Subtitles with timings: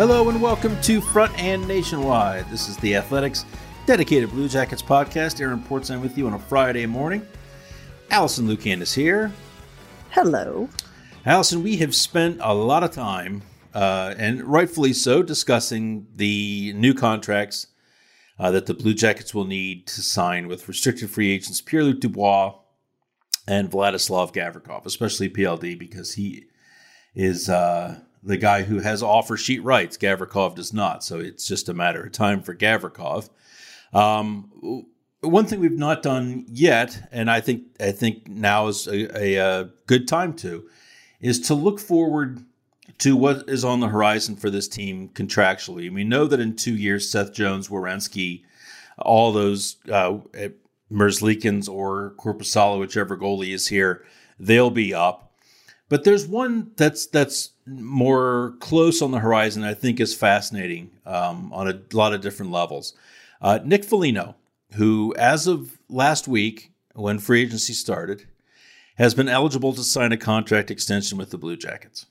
[0.00, 2.48] Hello and welcome to Front and Nationwide.
[2.48, 3.44] This is the Athletics
[3.84, 5.42] dedicated Blue Jackets podcast.
[5.42, 7.20] Aaron Portzline with you on a Friday morning.
[8.10, 9.30] Alison Lukan is here.
[10.08, 10.70] Hello.
[11.26, 13.42] Alison, we have spent a lot of time,
[13.74, 17.66] uh, and rightfully so, discussing the new contracts
[18.38, 22.00] uh, that the Blue Jackets will need to sign with restricted free agents Pierre Luc
[22.00, 22.54] Dubois
[23.46, 26.46] and Vladislav Gavrikov, especially PLD, because he
[27.14, 27.50] is.
[27.50, 29.96] Uh, the guy who has offer sheet rights.
[29.96, 31.02] Gavrikov does not.
[31.02, 33.30] So it's just a matter of time for Gavrikov.
[33.92, 34.86] Um,
[35.20, 39.36] one thing we've not done yet, and I think I think now is a, a,
[39.36, 40.68] a, good time to,
[41.20, 42.44] is to look forward
[42.98, 45.86] to what is on the horizon for this team contractually.
[45.86, 48.42] And we know that in two years, Seth Jones, Werenski,
[48.98, 50.18] all those uh,
[50.90, 54.04] Merzlikins or Korpisalo, whichever goalie is here,
[54.38, 55.32] they'll be up.
[55.88, 59.64] But there's one that's that's more close on the horizon.
[59.64, 62.94] I think is fascinating um, on a lot of different levels.
[63.40, 64.36] Uh, Nick Foligno,
[64.74, 68.26] who as of last week, when free agency started,
[68.96, 72.06] has been eligible to sign a contract extension with the Blue Jackets.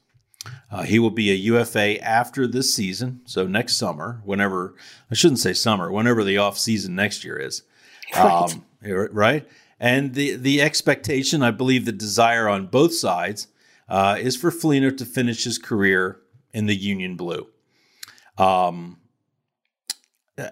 [0.71, 4.75] Uh, he will be a UFA after this season, so next summer, whenever
[5.11, 7.63] I shouldn't say summer, whenever the off season next year is,
[8.15, 8.53] right?
[8.53, 8.65] Um,
[9.11, 9.47] right?
[9.79, 13.47] And the the expectation, I believe, the desire on both sides
[13.89, 16.19] uh, is for Foligno to finish his career
[16.53, 17.47] in the Union Blue.
[18.37, 18.97] Um,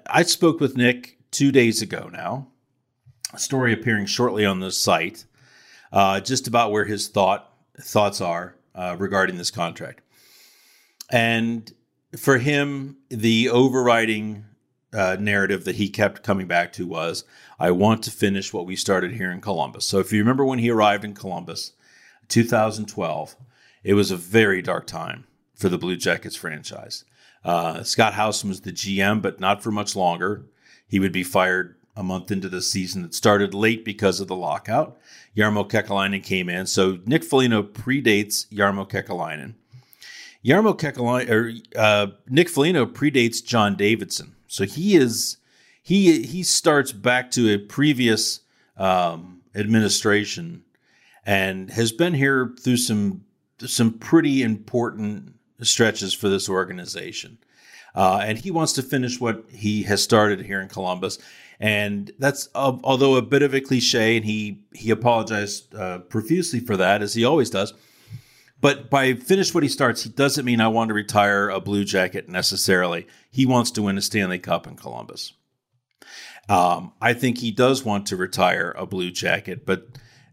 [0.07, 2.47] I spoke with Nick two days ago now,
[3.33, 5.25] a story appearing shortly on the site,
[5.93, 10.01] uh, just about where his thought thoughts are uh, regarding this contract.
[11.09, 11.71] And
[12.17, 14.45] for him, the overriding
[14.93, 17.23] uh, narrative that he kept coming back to was,
[17.59, 19.85] I want to finish what we started here in Columbus.
[19.85, 21.73] So if you remember when he arrived in Columbus,
[22.29, 23.35] 2012,
[23.83, 27.05] it was a very dark time for the Blue Jackets franchise.
[27.43, 30.45] Uh, Scott Howson was the GM, but not for much longer.
[30.87, 34.35] He would be fired a month into the season that started late because of the
[34.35, 34.97] lockout.
[35.35, 36.67] Jarmo Kekalainen came in.
[36.67, 39.55] So Nick Foligno predates Jarmo Kekalainen.
[40.45, 44.35] Jarmo Kekalainen, or uh, Nick Foligno predates John Davidson.
[44.47, 45.37] So he is
[45.81, 48.41] he he starts back to a previous
[48.77, 50.63] um, administration
[51.27, 53.25] and has been here through some
[53.59, 57.37] some pretty important stretches for this organization.
[57.93, 61.17] Uh, and he wants to finish what he has started here in Columbus.
[61.59, 66.59] And that's uh, although a bit of a cliche, and he he apologized uh, profusely
[66.59, 67.73] for that, as he always does.
[68.61, 71.83] But by finish what he starts, he doesn't mean I want to retire a Blue
[71.83, 73.07] Jacket necessarily.
[73.29, 75.33] He wants to win a Stanley Cup in Columbus.
[76.47, 79.87] Um, I think he does want to retire a Blue Jacket, but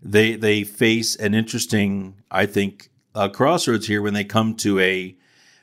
[0.05, 5.17] they they face an interesting, I think, uh, crossroads here when they come to a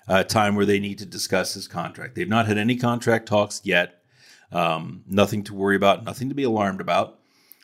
[0.08, 2.16] uh, time where they need to discuss his contract.
[2.16, 4.04] They've not had any contract talks yet.
[4.52, 7.20] Um, nothing to worry about, nothing to be alarmed about.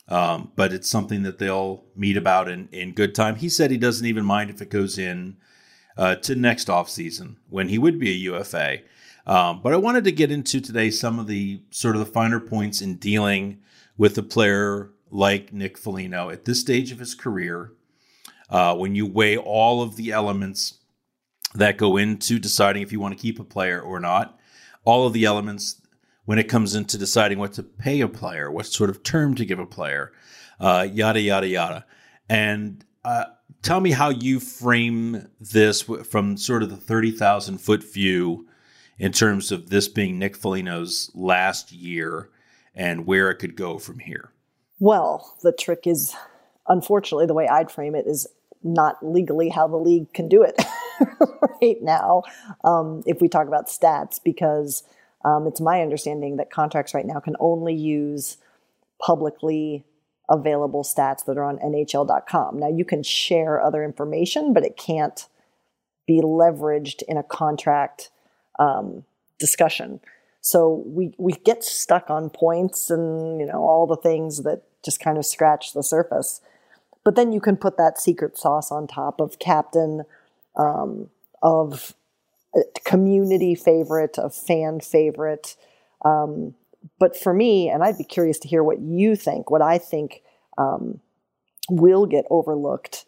[0.07, 3.35] Um, but it's something that they'll meet about in, in good time.
[3.35, 5.35] He said he doesn't even mind if it goes in
[5.97, 8.77] uh, to next offseason when he would be a UFA.
[9.25, 12.39] Um, but I wanted to get into today some of the sort of the finer
[12.39, 13.59] points in dealing
[13.97, 17.71] with a player like Nick Foligno at this stage of his career.
[18.50, 20.80] Uh, when you weigh all of the elements
[21.56, 24.39] that go into deciding if you want to keep a player or not,
[24.86, 25.81] all of the elements
[26.25, 29.45] when it comes into deciding what to pay a player, what sort of term to
[29.45, 30.12] give a player,
[30.59, 31.86] uh, yada, yada, yada.
[32.30, 33.25] And uh,
[33.62, 38.48] tell me how you frame this from sort of the 30,000 foot view
[39.00, 42.30] in terms of this being Nick Foligno's last year
[42.75, 44.31] and where it could go from here.
[44.79, 46.15] Well, the trick is,
[46.68, 48.27] unfortunately, the way I'd frame it is
[48.63, 50.56] not legally how the league can do it
[51.62, 52.24] right now.
[52.63, 54.83] Um, if we talk about stats, because
[55.25, 58.38] um, it's my understanding that contracts right now can only use
[59.00, 59.83] publicly
[60.29, 62.59] available stats that are on NHL.com.
[62.59, 65.27] Now, you can share other information, but it can't
[66.06, 68.09] be leveraged in a contract
[68.59, 69.06] um,
[69.39, 70.00] discussion.
[70.47, 75.01] So we we get stuck on points and you know all the things that just
[75.01, 76.39] kind of scratch the surface.
[77.03, 80.03] But then you can put that secret sauce on top of captain,
[80.55, 81.09] um,
[81.41, 81.95] of
[82.85, 85.57] community favorite, a fan favorite.
[86.05, 86.55] Um,
[86.97, 90.21] but for me, and I'd be curious to hear what you think, what I think
[90.57, 91.01] um,
[91.69, 93.03] will get overlooked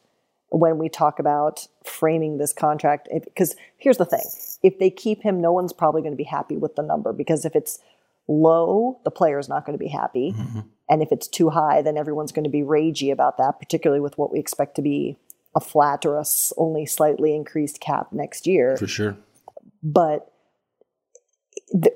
[0.50, 1.70] when we talk about
[2.00, 3.08] framing this contract.
[3.12, 4.24] Because here's the thing
[4.64, 7.46] if they keep him, no one's probably going to be happy with the number because
[7.46, 7.80] if it's
[8.28, 10.34] low, the player's not going to be happy.
[10.36, 10.60] Mm-hmm.
[10.90, 14.18] And if it's too high, then everyone's going to be ragey about that, particularly with
[14.18, 15.18] what we expect to be
[15.56, 16.26] a flat or a
[16.58, 18.78] only slightly increased cap next year.
[18.78, 19.18] For sure
[19.82, 20.32] but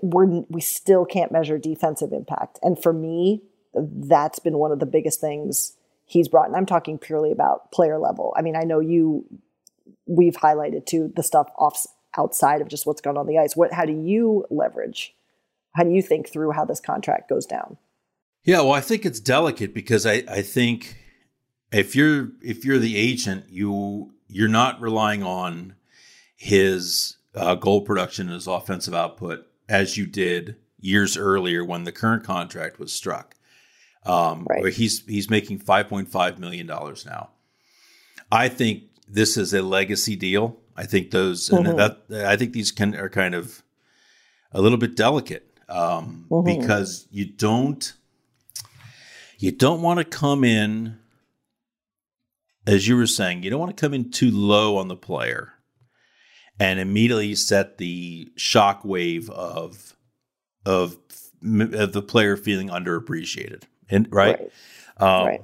[0.01, 2.59] we're we still can't measure defensive impact.
[2.61, 3.41] And for me,
[3.73, 5.73] that's been one of the biggest things
[6.05, 6.47] he's brought.
[6.47, 8.33] And I'm talking purely about player level.
[8.37, 9.25] I mean, I know you
[10.05, 11.85] we've highlighted too the stuff off
[12.17, 13.55] outside of just what's going on the ice.
[13.55, 15.13] What how do you leverage?
[15.75, 17.77] How do you think through how this contract goes down?
[18.43, 20.97] Yeah, well, I think it's delicate because I, I think
[21.71, 25.75] if you're if you're the agent, you you're not relying on
[26.35, 31.91] his uh, goal production and his offensive output as you did years earlier when the
[31.91, 33.35] current contract was struck.
[34.05, 34.61] Um, right.
[34.61, 37.29] Where he's he's making five point five million dollars now.
[38.31, 40.59] I think this is a legacy deal.
[40.75, 41.65] I think those mm-hmm.
[41.65, 43.63] and that I think these can are kind of
[44.51, 46.59] a little bit delicate um, mm-hmm.
[46.59, 47.93] because you don't
[49.37, 50.99] you don't want to come in
[52.65, 55.53] as you were saying you don't want to come in too low on the player
[56.59, 59.95] and immediately set the shock wave of
[60.65, 60.97] of,
[61.43, 63.63] of the player feeling underappreciated.
[63.89, 64.39] And right,
[64.99, 65.19] right.
[65.19, 65.43] Um, right.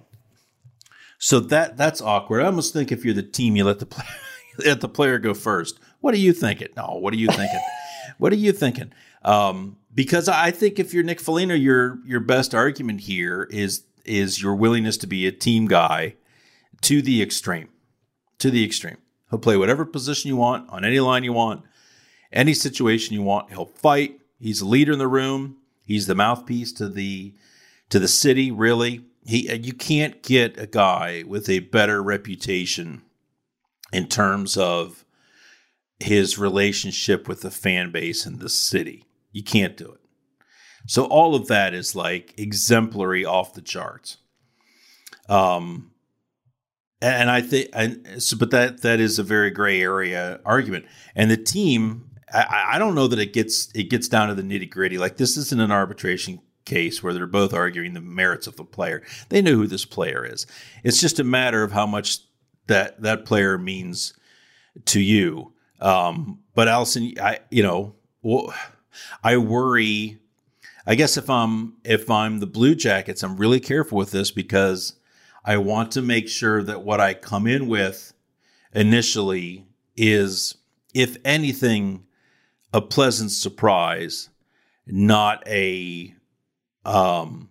[1.20, 2.42] So that that's awkward.
[2.42, 4.08] I almost think if you're the team, you let the player
[4.66, 5.80] let the player go first.
[6.00, 6.70] What are you thinking?
[6.76, 7.62] No, what are you thinking?
[8.18, 8.92] what are you thinking?
[9.24, 14.42] Um, because I think if you're Nick Foligno, your your best argument here is is
[14.42, 16.16] your willingness to be a team guy
[16.82, 17.68] to the extreme,
[18.40, 18.98] to the extreme.
[19.30, 21.64] He'll play whatever position you want on any line you want,
[22.32, 23.52] any situation you want.
[23.52, 24.20] He'll fight.
[24.40, 25.58] He's a leader in the room.
[25.86, 27.34] He's the mouthpiece to the
[27.90, 28.52] to the city.
[28.52, 33.04] Really, he you can't get a guy with a better reputation
[33.94, 35.06] in terms of
[36.00, 39.06] his relationship with the fan base and the city.
[39.32, 40.00] You can't do it.
[40.88, 44.18] So all of that is like exemplary off the charts.
[45.28, 45.92] Um,
[47.00, 50.86] and I think, and so, but that that is a very gray area argument.
[51.16, 54.42] And the team, I, I don't know that it gets it gets down to the
[54.42, 54.98] nitty gritty.
[54.98, 59.02] Like this isn't an arbitration case where they're both arguing the merits of the player.
[59.30, 60.46] They know who this player is.
[60.84, 62.20] It's just a matter of how much
[62.68, 64.14] that that player means
[64.86, 65.54] to you.
[65.82, 68.54] Um, but Alison, I you know, well,
[69.24, 70.20] I worry.
[70.86, 74.94] I guess if I'm if I'm the Blue Jackets, I'm really careful with this because
[75.44, 78.14] I want to make sure that what I come in with
[78.74, 80.56] initially is,
[80.94, 82.06] if anything,
[82.74, 84.30] a pleasant surprise,
[84.86, 86.14] not a
[86.86, 87.50] um,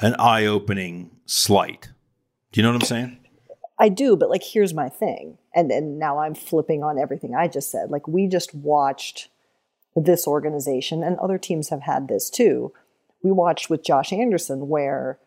[0.00, 1.90] an eye-opening slight.
[2.52, 3.16] Do you know what I'm saying?
[3.78, 5.38] I do, but like here's my thing.
[5.54, 7.90] And and now I'm flipping on everything I just said.
[7.90, 9.28] Like we just watched
[9.96, 12.72] this organization and other teams have had this too.
[13.22, 15.18] We watched with Josh Anderson where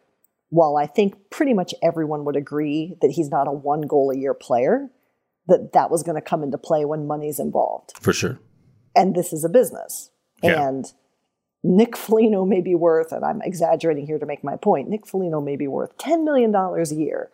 [0.50, 4.18] while I think pretty much everyone would agree that he's not a one goal a
[4.18, 4.90] year player,
[5.48, 7.94] that that was going to come into play when money's involved.
[8.00, 8.40] For sure.
[8.96, 10.12] And this is a business.
[10.44, 10.68] Yeah.
[10.68, 10.86] And
[11.64, 15.40] Nick Foligno may be worth, and I'm exaggerating here to make my point, Nick Foligno
[15.40, 17.30] may be worth $10 million a year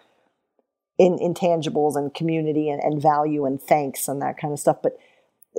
[0.99, 4.77] in intangibles and community and, and value and thanks and that kind of stuff.
[4.83, 4.97] But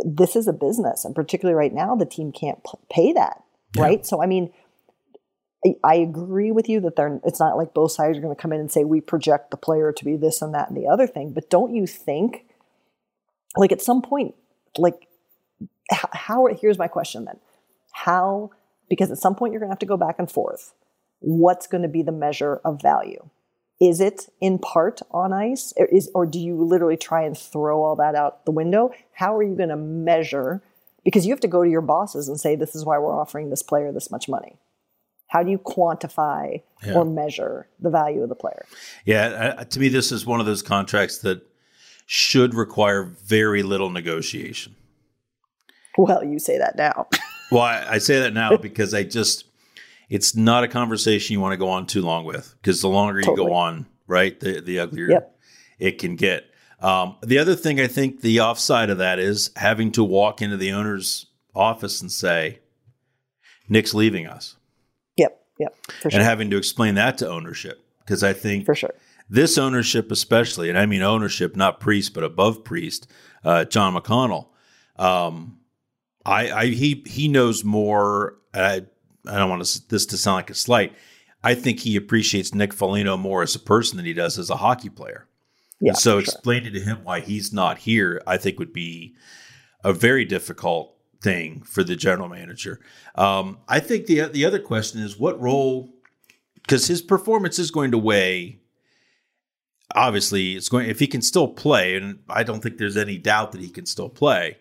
[0.05, 1.05] this is a business.
[1.05, 3.43] And particularly right now, the team can't p- pay that.
[3.77, 4.05] Right.
[4.07, 4.53] So, I mean,
[5.67, 7.21] I- I agree with you that they're.
[7.25, 9.57] It's not like both sides are going to come in and say we project the
[9.57, 11.33] player to be this and that and the other thing.
[11.33, 12.47] But don't you think,
[13.57, 14.35] like at some point,
[14.79, 15.07] like
[15.93, 16.47] h- how?
[16.47, 17.39] Here's my question then:
[17.93, 18.51] How?
[18.91, 20.75] Because at some point you're going to have to go back and forth.
[21.21, 23.31] What's going to be the measure of value?
[23.81, 27.83] Is it in part on ice, or, is, or do you literally try and throw
[27.83, 28.91] all that out the window?
[29.15, 30.63] How are you going to measure?
[31.03, 33.49] Because you have to go to your bosses and say, "This is why we're offering
[33.49, 34.59] this player this much money."
[35.29, 36.95] How do you quantify Yeah.
[36.95, 38.67] or measure the value of the player?
[39.07, 41.41] Yeah, uh, to me, this is one of those contracts that
[42.05, 44.75] should require very little negotiation.
[45.97, 47.07] Well, you say that now.
[47.51, 49.45] Well, I, I say that now because I just,
[50.09, 53.21] it's not a conversation you want to go on too long with because the longer
[53.21, 55.39] you go on, right, the, the uglier Yep.
[55.79, 56.45] it can get.
[56.81, 60.57] Um, the other thing I think the offside of that is having to walk into
[60.57, 62.61] the owner's office and say,
[63.69, 64.57] Nick's leaving us,
[65.17, 68.91] yep, yep, sure, and having to explain that to ownership because I think for sure.
[69.29, 73.07] this ownership especially and i mean ownership not priest but above priest
[73.45, 74.49] uh, john mcconnell
[74.97, 75.60] um,
[76.31, 78.37] I, I he he knows more.
[78.55, 78.85] I,
[79.27, 80.95] I don't want to, this to sound like a slight.
[81.43, 84.57] I think he appreciates nick Foligno more as a person than he does as a
[84.57, 85.27] hockey player.
[85.81, 86.35] Yeah, and so for sure.
[86.35, 89.15] explaining to him why he's not here i think would be
[89.83, 92.81] a very difficult thing for the general manager.
[93.15, 95.89] Um, i think the the other question is what role
[96.55, 98.61] because his performance is going to weigh
[99.95, 103.53] obviously it's going if he can still play and i don't think there's any doubt
[103.53, 104.57] that he can still play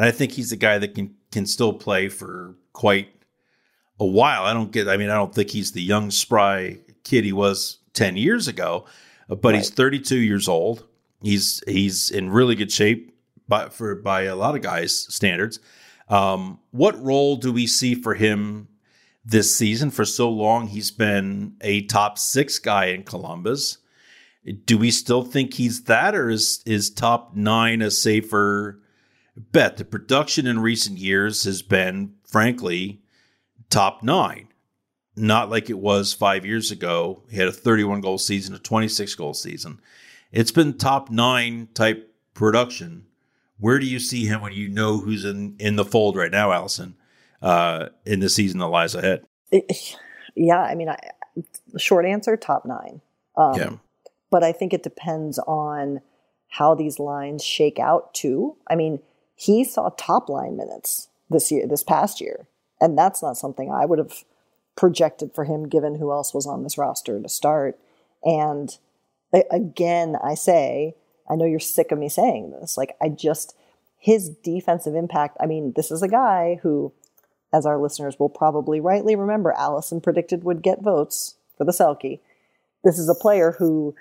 [0.00, 3.08] and i think he's a guy that can can still play for quite
[4.00, 4.44] a while.
[4.44, 7.78] I don't get i mean i don't think he's the young spry kid he was
[7.92, 8.86] 10 years ago
[9.36, 10.86] but he's 32 years old.
[11.22, 13.16] He's he's in really good shape
[13.46, 15.60] by for by a lot of guys standards.
[16.08, 18.68] Um, what role do we see for him
[19.24, 19.90] this season?
[19.90, 23.78] For so long he's been a top six guy in columbus.
[24.64, 28.79] Do we still think he's that, or is is top nine a safer
[29.52, 29.76] bet?
[29.76, 33.02] The production in recent years has been, frankly,
[33.68, 34.48] top nine.
[35.16, 37.24] Not like it was five years ago.
[37.30, 39.80] He had a 31 goal season, a 26 goal season.
[40.32, 43.06] It's been top nine type production.
[43.58, 46.52] Where do you see him when you know who's in, in the fold right now,
[46.52, 46.96] Alison,
[47.42, 49.24] uh, in the season that lies ahead?
[50.36, 50.98] Yeah, I mean, I,
[51.76, 53.00] short answer, top nine.
[53.36, 53.70] Um, yeah.
[54.30, 56.00] but I think it depends on
[56.48, 58.56] how these lines shake out too.
[58.68, 59.00] I mean,
[59.40, 62.46] he saw top line minutes this year, this past year,
[62.78, 64.22] and that's not something I would have
[64.76, 67.78] projected for him given who else was on this roster to start.
[68.22, 68.76] And
[69.50, 70.94] again, I say,
[71.26, 72.76] I know you're sick of me saying this.
[72.76, 73.56] Like, I just,
[73.96, 76.92] his defensive impact, I mean, this is a guy who,
[77.50, 82.20] as our listeners will probably rightly remember, Alison predicted would get votes for the Selke.
[82.84, 83.94] This is a player who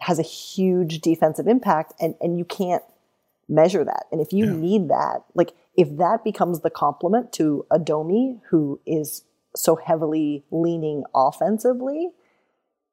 [0.00, 2.82] has a huge defensive impact, and, and you can't
[3.52, 4.06] measure that.
[4.10, 4.52] And if you Yeah.
[4.56, 9.22] need that, like if that becomes the complement to a Domi who is
[9.54, 12.10] so heavily leaning offensively,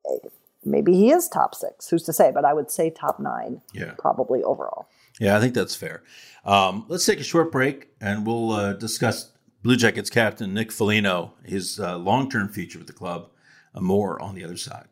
[0.10, 0.28] eh,
[0.66, 1.88] maybe he is top six.
[1.90, 2.32] Who's to say?
[2.34, 3.94] But I would say top nine, Yeah.
[3.98, 4.88] probably overall.
[5.20, 6.04] Yeah, I think that's fair.
[6.46, 9.32] Um, let's take a short break and we'll uh, discuss
[9.64, 13.30] Blue Jackets captain Nick Foligno, his uh, long term future with the club,
[13.76, 14.86] uh, more on the other side.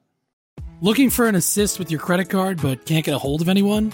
[0.82, 3.94] Looking for an assist with your credit card but can't get a hold of anyone?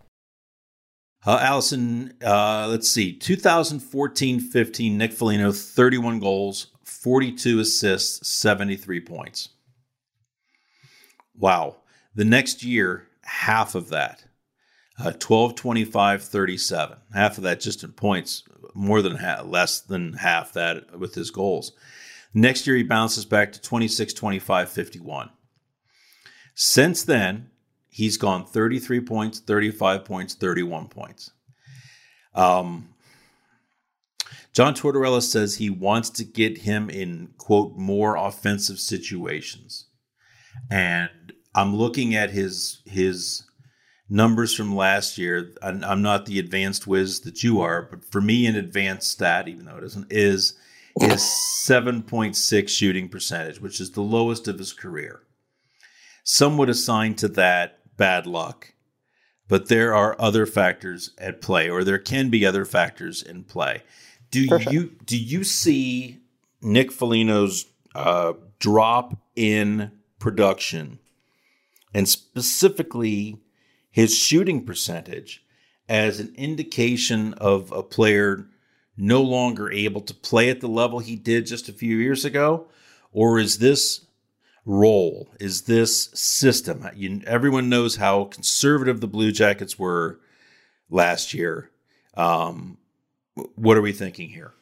[1.25, 3.13] Uh, Alison, uh, let's see.
[3.13, 9.49] 2014 15, Nick Foligno, 31 goals, 42 assists, 73 points.
[11.37, 11.77] Wow.
[12.15, 14.25] The next year, half of that.
[14.99, 16.97] Uh, 12, 25, 37.
[17.13, 21.31] Half of that just in points, more than half, less than half that with his
[21.31, 21.71] goals.
[22.33, 25.29] Next year, he bounces back to 26, 25, 51.
[26.55, 27.50] Since then,
[27.91, 31.31] he's gone 33 points, 35 points, 31 points.
[32.33, 32.89] Um,
[34.53, 39.85] John Tortorella says he wants to get him in, quote, more offensive situations.
[40.69, 43.43] And I'm looking at his his
[44.09, 45.53] numbers from last year.
[45.61, 49.65] I'm not the advanced whiz that you are, but for me, an advanced stat, even
[49.65, 50.55] though it isn't, is
[50.99, 55.21] is 7.6 shooting percentage, which is the lowest of his career.
[56.23, 58.73] Some would assign to that bad luck,
[59.47, 63.83] but there are other factors at play, or there can be other factors in play.
[64.31, 64.71] Do Perfect.
[64.71, 66.17] you do you see
[66.63, 70.97] Nick Foligno's uh, drop in production,
[71.93, 73.37] and specifically
[73.91, 75.45] his shooting percentage,
[75.87, 78.47] as an indication of a player
[78.97, 82.65] no longer able to play at the level he did just a few years ago?
[83.11, 84.07] Or is this
[84.65, 86.87] role, is this system?
[86.95, 90.19] You, everyone knows how conservative the Blue Jackets were
[90.89, 91.71] last year.
[92.15, 92.77] Um,
[93.55, 94.53] what are we thinking here?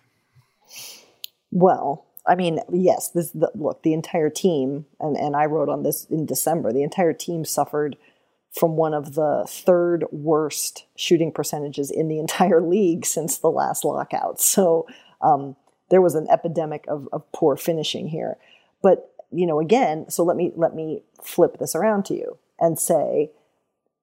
[1.51, 5.83] Well, I mean, yes, this the, look, the entire team, and, and I wrote on
[5.83, 7.97] this in December, the entire team suffered–
[8.51, 13.85] from one of the third worst shooting percentages in the entire league since the last
[13.85, 14.41] lockout.
[14.41, 14.87] So
[15.21, 15.55] um,
[15.89, 18.37] there was an epidemic of, of poor finishing here.
[18.81, 22.79] But you know, again, so let me let me flip this around to you and
[22.79, 23.31] say,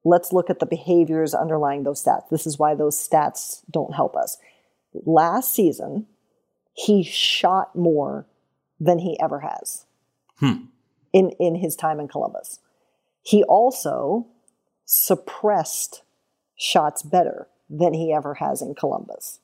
[0.05, 2.29] let's look at the behaviors underlying those stats.
[2.31, 4.39] This is why those stats don't help us.
[5.05, 6.07] Last season,
[6.73, 8.27] he shot more
[8.79, 9.87] than he ever has
[10.39, 10.67] hmm.
[11.13, 12.61] in in his time in Columbus.
[13.23, 14.27] He also
[14.85, 16.03] suppressed
[16.57, 19.41] shots better than he ever has in Columbus.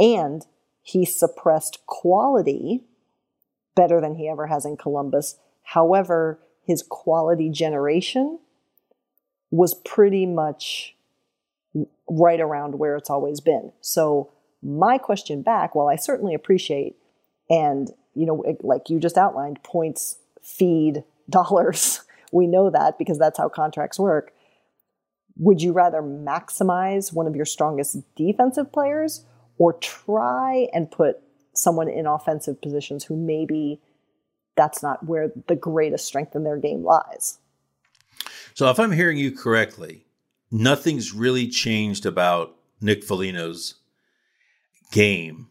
[0.00, 0.44] And
[0.82, 2.82] he suppressed quality
[3.74, 5.36] better than he ever has in Columbus.
[5.62, 8.38] However, his quality generation
[9.50, 10.94] was pretty much
[12.08, 13.72] right around where it's always been.
[13.80, 14.30] So,
[14.62, 16.96] my question back, while I certainly appreciate
[17.50, 22.00] and, you know, like you just outlined, points feed dollars.
[22.32, 24.32] We know that because that's how contracts work
[25.36, 29.24] would you rather maximize one of your strongest defensive players
[29.58, 31.20] or try and put
[31.54, 33.80] someone in offensive positions who maybe
[34.56, 37.38] that's not where the greatest strength in their game lies?
[38.54, 40.06] So, if I'm hearing you correctly,
[40.50, 43.74] nothing's really changed about Nick Foligno's
[44.92, 45.48] game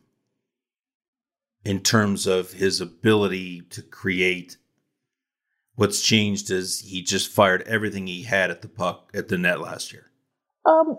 [1.66, 4.58] in terms of his ability to create
[5.76, 9.60] What's changed is he just fired everything he had at the puck at the net
[9.60, 10.12] last year.
[10.66, 10.98] Um,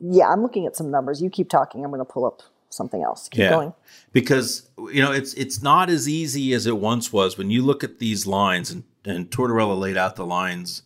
[0.00, 1.22] yeah, I'm looking at some numbers.
[1.22, 1.84] You keep talking.
[1.84, 2.42] I'm going to pull up
[2.76, 3.28] something else.
[3.28, 3.50] Keep yeah.
[3.50, 3.74] going.
[4.12, 7.36] Because you know it's it's not as easy as it once was.
[7.36, 10.82] When you look at these lines, and and Tortorella laid out the lines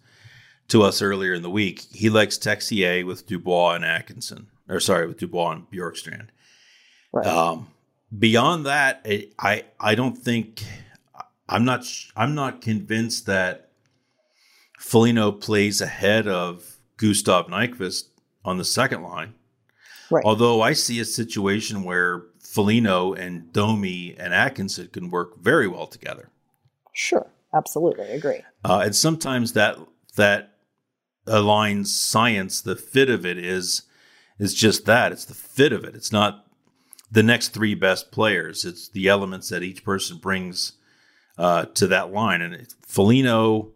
[0.68, 1.87] to us earlier in the week.
[1.92, 6.29] He likes Texier with Dubois and Atkinson, or sorry, with Dubois and Bjorkstrand.
[7.12, 7.26] Right.
[7.26, 7.68] Um,
[8.16, 10.64] beyond that, it, I I don't think
[11.48, 11.85] I'm not
[12.16, 13.70] I'm not convinced that
[14.79, 18.09] Foligno plays ahead of Gustav Nyquist
[18.44, 19.35] on the second line.
[20.11, 20.25] Right.
[20.25, 25.87] Although I see a situation where Foligno and Domi and Atkinson can work very well
[25.87, 26.31] together.
[26.92, 28.40] Sure, absolutely, agree.
[28.64, 29.79] Uh, and sometimes that
[30.16, 30.55] that
[31.27, 32.61] aligns science.
[32.61, 33.83] The fit of it is
[34.38, 35.12] is just that.
[35.12, 35.94] It's the fit of it.
[35.94, 36.46] It's not
[37.11, 38.64] the next three best players.
[38.64, 40.73] It's the elements that each person brings
[41.38, 42.40] uh, to that line.
[42.40, 43.73] And Foligno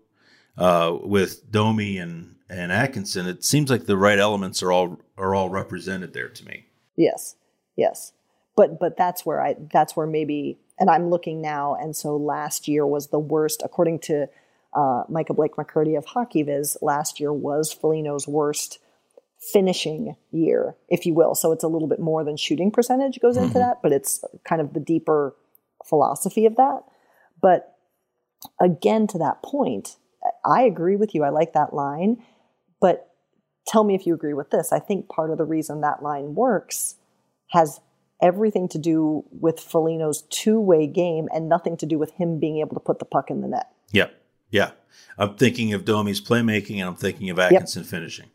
[0.56, 5.34] uh, with Domi and and Atkinson, it seems like the right elements are all are
[5.34, 6.66] all represented there to me.
[6.96, 7.36] Yes,
[7.76, 8.12] yes,
[8.56, 12.68] but but that's where I that's where maybe, and I'm looking now, and so last
[12.68, 14.28] year was the worst according to
[14.74, 16.76] uh, Micah Blake McCurdy of HockeyViz.
[16.82, 18.78] Last year was Foligno's worst
[19.52, 21.34] finishing year, if you will.
[21.34, 23.58] So it's a little bit more than shooting percentage goes into mm-hmm.
[23.58, 25.34] that, but it's kind of the deeper
[25.84, 26.80] philosophy of that.
[27.40, 27.76] But
[28.60, 29.96] again, to that point,
[30.44, 31.24] I agree with you.
[31.24, 32.22] I like that line.
[32.84, 33.08] But
[33.66, 34.70] tell me if you agree with this.
[34.70, 36.96] I think part of the reason that line works
[37.52, 37.80] has
[38.20, 42.58] everything to do with Foligno's two way game and nothing to do with him being
[42.58, 43.70] able to put the puck in the net.
[43.90, 44.08] Yeah.
[44.50, 44.72] Yeah.
[45.16, 47.90] I'm thinking of Domi's playmaking and I'm thinking of Atkinson yep.
[47.90, 48.26] finishing.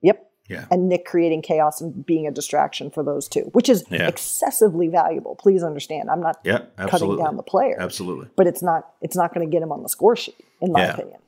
[0.00, 0.26] Yep.
[0.48, 0.64] Yeah.
[0.70, 4.08] and Nick creating chaos and being a distraction for those two, which is Yeah.
[4.08, 5.34] excessively valuable.
[5.36, 8.30] Please understand, I'm not Yeah, cutting down the player, Absolutely.
[8.36, 10.80] but it's not it's not going to get him on the score sheet, in my
[10.80, 10.94] Yeah.
[10.94, 11.18] opinion.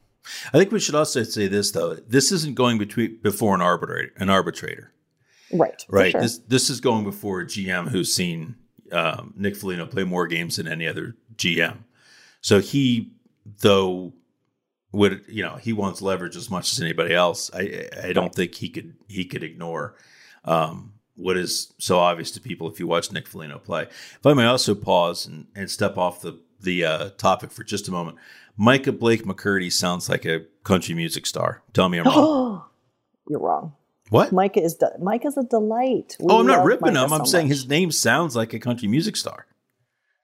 [0.53, 1.95] I think we should also say this though.
[1.95, 4.93] This isn't going between before an arbitrator, an arbitrator,
[5.53, 6.13] Right, right?
[6.13, 6.21] sure.
[6.21, 8.57] This this is going before a GM who's seen
[8.93, 11.79] um, Nick Foligno play more games than any other GM.
[12.41, 13.13] So he,
[13.61, 14.13] though,
[14.93, 17.51] would you know he wants leverage as much as anybody else.
[17.53, 19.97] I I don't think he could he could ignore
[20.45, 23.83] um, what is so obvious to people if you watch Nick Foligno play.
[23.83, 27.89] If I may also pause and, and step off the the uh, topic for just
[27.89, 28.17] a moment.
[28.57, 31.63] Micah Blake McCurdy sounds like a country music star.
[31.73, 32.65] Tell me I'm wrong.
[33.29, 33.73] You're wrong.
[34.11, 34.33] what?
[34.33, 36.17] Micah is de- Micah's a delight.
[36.21, 37.13] We oh, I'm not ripping Micah him.
[37.13, 37.57] I'm saying much.
[37.57, 39.47] his name sounds like a country music star.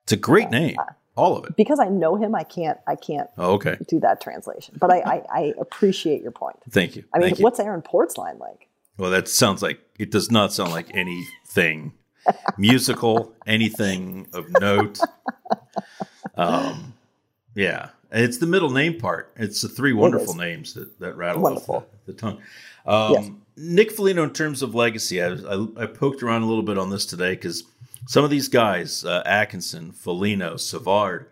[0.05, 0.77] It's a great name.
[1.16, 1.57] All of it.
[1.57, 2.35] because I know him.
[2.35, 3.77] I can't I can't Oh, okay.
[3.88, 6.57] do that translation, but I I, I appreciate your point.
[6.71, 7.05] Thank you.
[7.12, 7.45] I mean, Thank you.
[7.45, 8.69] what's Aaron Portzline like?
[8.97, 11.93] Well, that sounds like it does not sound like anything
[12.59, 15.01] musical, anything of note.
[16.37, 16.95] Um,
[17.55, 19.33] yeah, it's the middle name part.
[19.37, 21.43] It's the three wonderful names that, that rattle
[22.07, 22.38] the, the tongue.
[22.87, 23.31] Um, Yes.
[23.57, 26.88] Nick Foligno, in terms of legacy, I, I, I poked around a little bit on
[26.88, 27.64] this today because
[28.07, 31.27] some of these guys, uh, Atkinson, Foligno, Savard,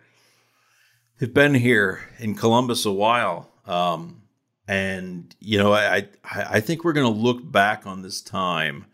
[1.21, 3.51] have been here in Columbus a while.
[3.67, 4.23] Um,
[4.67, 8.85] and you know, I I, I think we're going to look back on this time,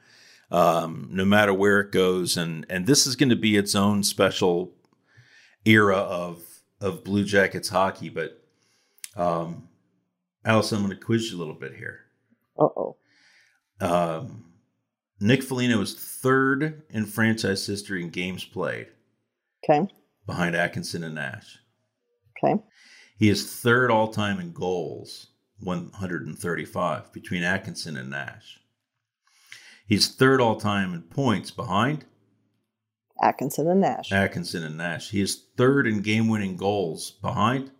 [0.51, 4.05] um, no matter where it goes, and and this is going to be its own
[4.05, 4.71] special
[5.65, 6.43] era of
[6.81, 8.09] of Blue Jackets hockey.
[8.09, 8.43] But
[9.17, 9.69] um,
[10.45, 12.01] Alison, I'm going to quiz you a little bit here.
[12.59, 12.97] Uh oh.
[13.81, 14.45] Um,
[15.21, 18.89] Nick Foligno is third in franchise history in games played,
[19.69, 19.89] Okay.
[20.27, 21.59] behind Atkinson and Nash.
[22.45, 22.63] Okay.
[23.19, 25.29] He is third all time in goals,
[25.61, 28.61] 135, between Atkinson and Nash.
[29.87, 32.05] He's third all time in points behind
[33.25, 34.13] Atkinson and Nash.
[34.13, 35.11] Atkinson and Nash.
[35.11, 37.71] He is third in game winning goals behind.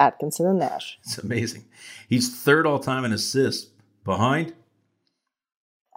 [0.00, 0.98] Atkinson and Nash.
[1.04, 1.66] It's amazing.
[2.08, 3.70] He's third all time in assists
[4.04, 4.54] behind.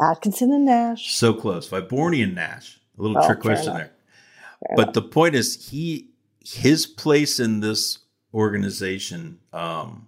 [0.02, 1.16] Atkinson and Nash.
[1.16, 1.70] So close.
[1.70, 2.80] Vyborny and Nash.
[2.98, 3.78] A little Oh, trick question enough.
[3.78, 3.92] there.
[4.68, 4.94] Fair but enough.
[4.94, 6.10] the point is he
[6.44, 8.00] his place in this
[8.34, 10.08] organization um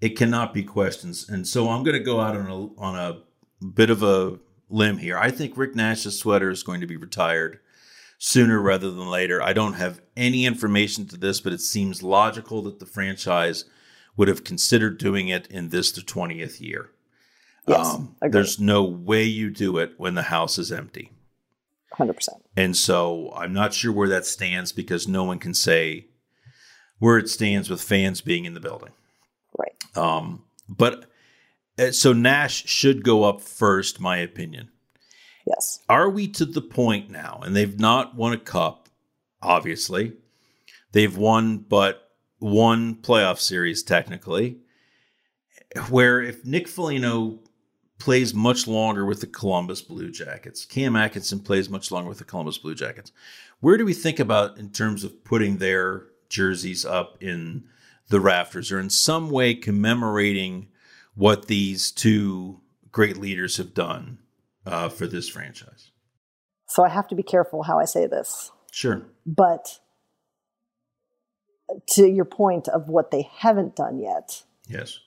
[0.00, 3.64] it cannot be questioned and so i'm going to go out on a on a
[3.64, 7.60] bit of a limb here i think rick nash's sweater is going to be retired
[8.18, 12.62] sooner rather than later i don't have any information to this but it seems logical
[12.62, 13.64] that the franchise
[14.16, 16.90] would have considered doing it in this the 20th year
[17.68, 21.10] Yes, um, there's no way you do it when the house is empty
[21.98, 22.28] 100%.
[22.56, 26.06] and so I'm not sure where that stands because no one can say
[27.00, 28.92] where it stands with fans being in the building.
[29.58, 29.74] Right.
[29.96, 31.06] Um, but
[31.78, 34.70] Uh, so Nash should go up first, my opinion.
[35.46, 35.80] Yes.
[35.88, 37.40] Are we to the point now?
[37.44, 38.88] And they've not won a cup,
[39.40, 40.14] obviously.
[40.92, 44.58] They've won but one playoff series technically.
[45.88, 47.40] Where if Nick Foligno
[47.98, 52.24] plays much longer with the Columbus Blue Jackets, Cam Atkinson plays much longer with the
[52.24, 53.12] Columbus Blue Jackets.
[53.60, 57.64] Where do we think about in terms of putting their jerseys up in
[58.08, 60.68] the rafters or in some way commemorating
[61.16, 62.60] what these two
[62.92, 64.18] great leaders have done
[64.64, 65.90] uh, for this franchise?
[66.68, 68.52] So I have to be careful how I say this.
[68.70, 69.02] Sure.
[69.24, 69.80] But
[71.90, 74.98] to your point of what they haven't done yet, Yes.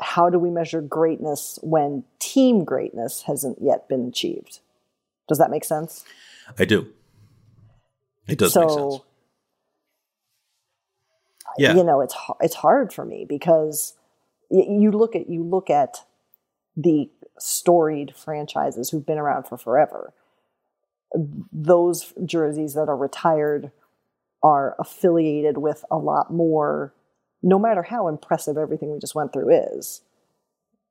[0.00, 4.60] how do we measure greatness when team greatness hasn't yet been achieved?
[5.28, 6.04] Does that make sense?
[6.58, 6.88] I do.
[8.28, 9.00] It does so, make sense.
[11.58, 11.74] Yeah.
[11.76, 13.94] you know, it's it's hard for me because
[14.50, 15.98] you look at you look at
[16.76, 20.12] the storied franchises who've been around for forever.
[21.52, 23.70] Those jerseys that are retired
[24.42, 26.92] are affiliated with a lot more.
[27.42, 30.00] No matter how impressive everything we just went through is,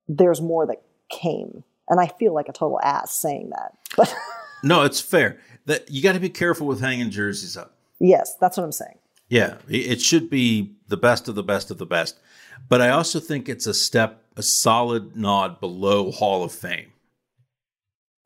[0.07, 3.73] there's more that came, and I feel like a total ass saying that.
[3.97, 4.13] But
[4.63, 5.37] No, it's fair.
[5.65, 7.75] That you got to be careful with hanging jerseys up.
[7.99, 8.97] yes, that's what I'm saying.
[9.29, 12.19] Yeah, it it should be the best of the best of the best.
[12.69, 16.91] But I also think it's a step, a solid nod below Hall of Fame.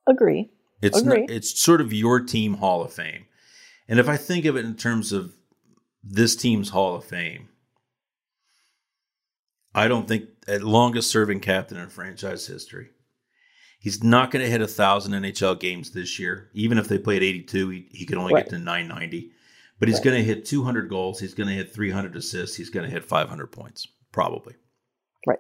[0.08, 0.50] Agree.
[0.82, 1.22] It's Agree.
[1.22, 3.26] not, it's sort of your team Hall of Fame.
[3.88, 5.34] And if I think of it in terms of
[6.04, 7.50] this team's Hall of Fame,
[9.74, 12.90] I don't think at longest serving captain in franchise history.
[13.80, 16.50] He's not going to hit a thousand NHL games this year.
[16.54, 18.44] Even if they played 82, he, he could only Right.
[18.46, 19.32] get to 990.
[19.80, 21.20] But he's going to hit 200 goals.
[21.20, 22.56] He's going to hit 300 assists.
[22.56, 24.56] He's going to hit 500 points, probably.
[25.28, 25.40] Right.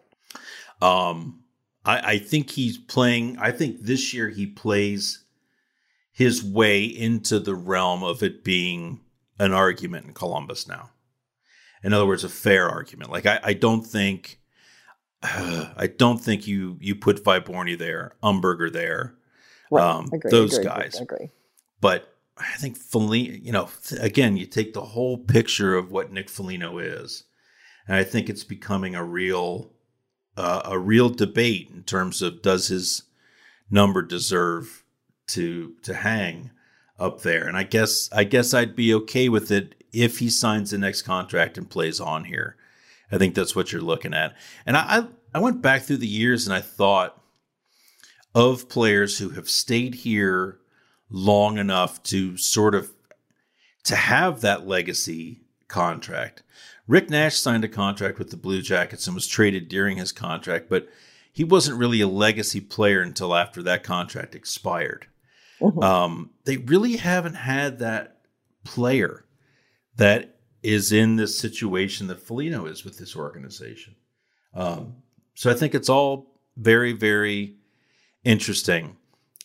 [0.84, 1.40] Um,
[1.84, 3.40] I, I think he's playing.
[3.40, 5.24] I think this year he plays
[6.12, 9.00] his way into the realm of it being
[9.40, 10.92] an argument in Columbus now.
[11.84, 13.10] In other words, a fair argument.
[13.10, 14.40] Like I, I don't think,
[15.24, 19.16] uh, I don't think you you put Vyborny there, Umberger there,
[19.72, 19.84] Right.
[19.84, 21.02] um, agree, those agree, guys.
[21.02, 21.32] Agree.
[21.82, 26.12] But I think Foligno, you know, th- again, you take the whole picture of what
[26.12, 27.24] Nick Foligno is,
[27.88, 29.72] and I think it's becoming a real,
[30.36, 33.04] uh, a real debate in terms of does his
[33.70, 34.84] number deserve
[35.28, 36.52] to to hang
[37.00, 37.48] up there?
[37.48, 41.04] And I guess I guess I'd be okay with it if he signs the next
[41.04, 42.58] contract and plays on here.
[43.12, 44.36] I think that's what you're looking at.
[44.66, 47.22] And I I, I went back through the years and I thought
[48.36, 50.60] of players who have stayed here
[51.10, 52.92] long enough to sort of
[53.84, 56.44] to have that legacy contract.
[56.88, 60.70] Rick Nash signed a contract with the Blue Jackets and was traded during his contract,
[60.70, 60.88] but
[61.32, 65.08] he wasn't really a legacy player until after that contract expired.
[65.82, 68.22] Um, they really haven't had that
[68.64, 69.26] player
[69.98, 73.96] that is in this situation that Foligno is with this organization.
[74.54, 74.96] Um,
[75.34, 77.56] so I think it's all very, very
[78.24, 78.98] interesting.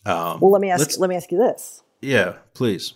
[0.04, 0.98] Um, Well, let me ask.
[0.98, 2.94] Let me ask you this: yeah, please.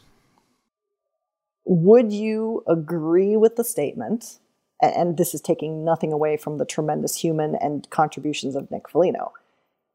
[1.67, 4.39] Would you agree with the statement?
[4.81, 9.33] And this is taking nothing away from the tremendous human and contributions of Nick Foligno.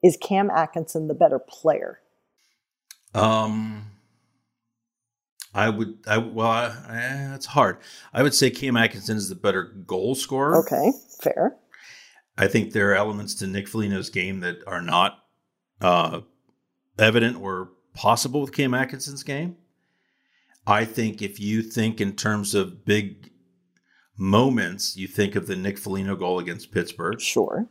[0.03, 1.99] Is Cam Atkinson the better player?
[3.13, 3.91] Um,
[5.53, 5.99] I would.
[6.07, 7.77] I well, I, eh, it's hard.
[8.13, 10.57] I would say Cam Atkinson is the better goal scorer.
[10.57, 11.55] Okay, fair.
[12.38, 15.19] I think there are elements to Nick Foligno's game that are not
[15.81, 16.21] uh,
[16.97, 19.57] evident or possible with Cam Atkinson's game.
[20.67, 23.32] I think if you think in terms of big
[24.17, 27.67] moments, you think of the Nick Foligno goal against Pittsburgh, Sure.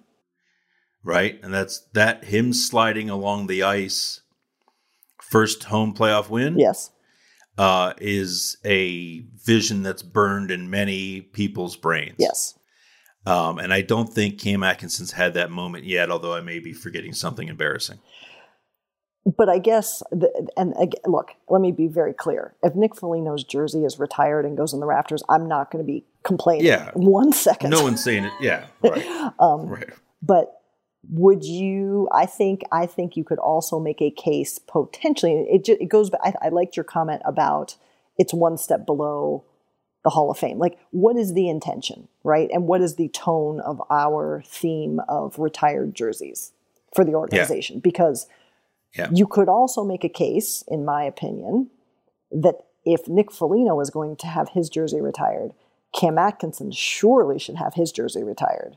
[1.04, 1.38] right?
[1.42, 4.22] And that's that him sliding along the ice,
[5.22, 6.58] first home playoff win.
[6.58, 6.90] Yes.
[7.58, 12.16] uh, is a vision that's burned in many people's brains.
[12.18, 12.58] Yes.
[13.26, 16.72] Um, and I don't think Cam Atkinson's had that moment yet, although I may be
[16.72, 17.98] forgetting something embarrassing.
[19.26, 22.54] But I guess, the, and ag- look, let me be very clear.
[22.62, 25.86] If Nick Foligno's jersey is retired and goes in the rafters, I'm not going to
[25.86, 26.66] be complaining.
[26.66, 26.90] Yeah.
[26.94, 27.70] One second.
[27.70, 28.32] No one's saying it.
[28.40, 28.66] Yeah.
[28.82, 29.32] Right.
[29.38, 29.90] um, right.
[30.22, 30.60] but
[31.08, 35.88] would you i think i think you could also make a case potentially it, it
[35.88, 37.76] goes back I, I liked your comment about
[38.18, 39.44] it's one step below
[40.04, 43.60] the hall of fame like what is the intention right and what is the tone
[43.60, 46.52] of our theme of retired jerseys
[46.94, 48.26] for the organization because
[48.94, 49.08] Yeah.
[49.12, 51.70] you could also make a case in my opinion
[52.32, 55.52] that if nick Foligno is going to have his jersey retired
[55.94, 58.76] cam atkinson surely should have his jersey retired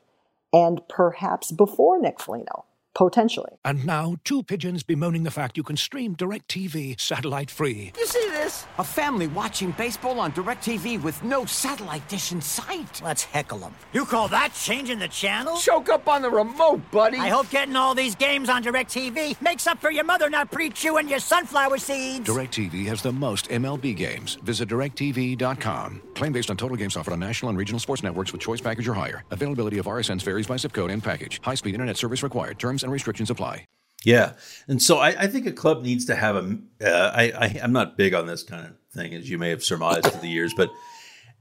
[0.53, 3.51] and perhaps before Nick Foligno, potentially.
[3.65, 7.91] And now, two pigeons bemoaning the fact you can stream DirecTV satellite free.
[7.97, 8.65] You see this?
[8.77, 13.01] A family watching baseball on DirecTV with no satellite dish in sight.
[13.03, 13.73] Let's heckle them.
[13.93, 15.57] You call that changing the channel?
[15.57, 17.17] Choke up on the remote, buddy.
[17.17, 21.09] I hope getting all these games on DirecTV makes up for your mother not pre-chewing
[21.09, 22.27] your sunflower seeds.
[22.27, 24.35] DirecTV has the most MLB games.
[24.43, 26.01] Visit directv.com.
[26.15, 28.87] Claim based on total games offered on national and regional sports networks with choice package
[28.87, 29.23] or higher.
[29.31, 31.41] Availability of RSNs varies by zip code and package.
[31.43, 32.59] High speed internet service required.
[32.59, 33.67] Terms and restrictions apply.
[34.03, 34.33] Yeah.
[34.67, 36.57] And so I, I think a club needs to have a.
[36.81, 39.63] Uh, I, I, I'm not big on this kind of thing, as you may have
[39.63, 40.69] surmised through the years, but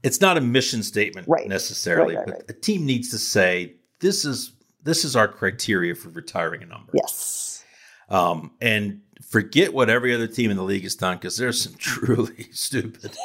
[0.01, 1.47] it's not a mission statement Right.
[1.47, 2.15] necessarily.
[2.15, 2.49] Right, right, but right.
[2.49, 4.53] a team needs to say, this is
[4.83, 6.91] this is our criteria for retiring a number.
[6.93, 7.63] Yes.
[8.09, 11.73] Um, and forget what every other team in the league has done because there's some
[11.77, 13.15] truly stupid,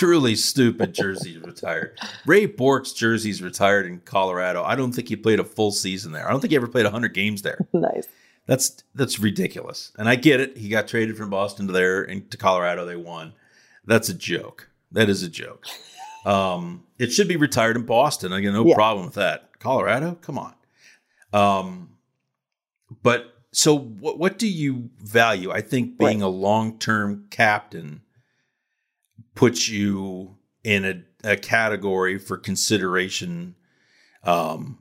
[0.00, 1.98] truly stupid jersey retired.
[2.26, 4.64] Ray Bourque's jerseys retired in Colorado.
[4.64, 6.26] I don't think he played a full season there.
[6.26, 7.58] I don't think he ever played 100 games there.
[7.72, 8.08] Nice.
[8.46, 9.92] That's that's ridiculous.
[9.98, 10.56] And I get it.
[10.56, 12.84] He got traded from Boston to there and to Colorado.
[12.84, 13.34] They won.
[13.84, 14.68] That's a joke.
[14.90, 15.66] That is a joke.
[16.24, 18.32] Um, it should be retired in Boston.
[18.32, 18.74] I got no Yeah.
[18.74, 19.58] problem with that.
[19.60, 20.54] Colorado, come on.
[21.32, 21.90] Um,
[23.02, 24.18] but so what?
[24.18, 25.52] What do you value?
[25.52, 28.00] I think being a long term captain
[29.34, 33.54] puts you in a, a category for consideration
[34.24, 34.78] um,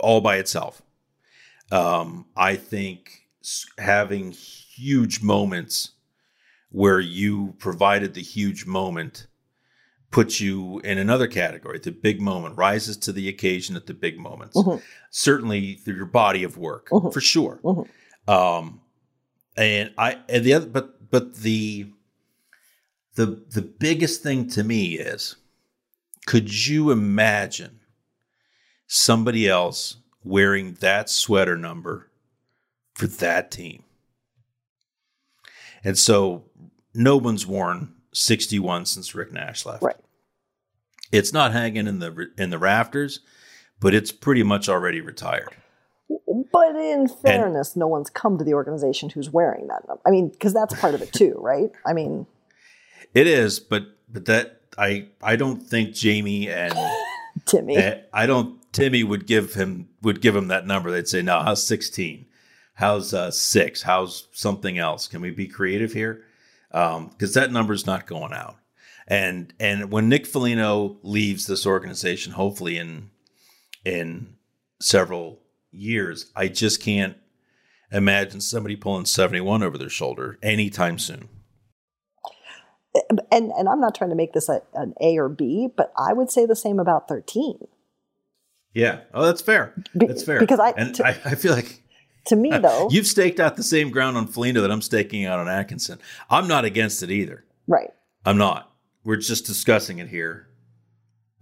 [0.00, 0.82] all by itself.
[1.72, 3.26] Um, I think
[3.78, 5.92] having huge moments
[6.70, 9.26] where you provided the huge moment
[10.10, 11.78] puts you in another category.
[11.78, 14.56] The big moment rises to the occasion at the big moments.
[15.10, 17.60] Certainly through your body of work, for sure.
[18.28, 18.80] Um,
[19.56, 21.92] and I and the other, but but the
[23.16, 25.36] the the biggest thing to me is,
[26.26, 27.80] could you imagine
[28.86, 32.10] somebody else wearing that sweater number
[32.94, 33.84] for that team.
[35.84, 36.44] And so
[36.94, 39.82] no one's worn 61 since Rick Nash left.
[39.82, 39.96] Right.
[41.12, 43.20] It's not hanging in the in the rafters,
[43.80, 45.54] but it's pretty much already retired.
[46.52, 49.86] But in fairness, and, no one's come to the organization who's wearing that.
[49.86, 50.02] number.
[50.04, 51.70] I mean, because that's part of it too, right?
[51.84, 52.26] I mean,
[53.16, 56.74] it is, but but that I I don't think Jamie and
[57.46, 57.78] Timmy.
[57.78, 58.60] Uh, I don't.
[58.72, 60.90] Timmy would give him would give him that number.
[60.90, 62.26] They'd say, "No, how's sixteen?
[62.74, 63.82] How's uh, six?
[63.82, 65.08] How's something else?
[65.08, 66.24] Can we be creative here?"
[66.68, 68.56] Because um, that number's not going out.
[69.08, 73.10] And and when Nick Foligno leaves this organization, hopefully in
[73.82, 74.34] in
[74.78, 77.16] several years, I just can't
[77.90, 81.30] imagine somebody pulling seventy one over their shoulder anytime soon
[83.30, 86.12] and and I'm not trying to make this a, an A or B, but I
[86.12, 87.58] would say the same about 13.
[88.76, 89.00] Yeah.
[89.14, 89.74] Oh, that's fair.
[89.94, 90.38] That's fair.
[90.38, 91.82] Because I and to, I, I, feel like
[92.26, 95.38] to me though, you've staked out the same ground on Foligno that I'm staking out
[95.38, 95.98] on Atkinson.
[96.28, 97.44] I'm not against it either.
[97.66, 97.90] Right.
[98.24, 98.70] I'm not.
[99.02, 100.48] We're just discussing it here,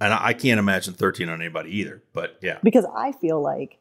[0.00, 2.02] and I, I can't imagine 13 on anybody either.
[2.12, 3.78] But yeah, because I feel like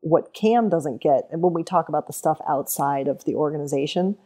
[0.00, 4.18] what Cam doesn't get, and when we talk about the stuff outside of the organization,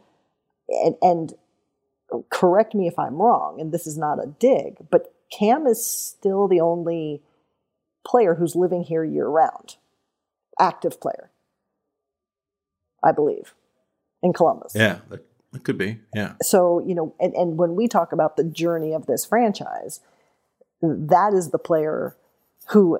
[0.67, 1.33] and and
[2.29, 6.47] correct me if I'm wrong, and this is not a dig, but Cam is still
[6.47, 7.21] the only
[8.05, 9.75] player who's living here year round,
[10.59, 11.31] active player,
[13.03, 13.53] I believe,
[14.23, 14.73] in Columbus.
[14.75, 15.99] Yeah, that, that could be.
[16.15, 16.33] Yeah.
[16.41, 19.99] So, you know, and, and when we talk about the journey of this franchise,
[20.81, 22.15] that is the player
[22.69, 22.99] who,